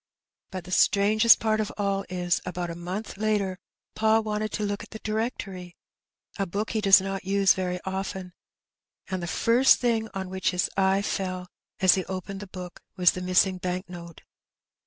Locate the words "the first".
9.21-9.77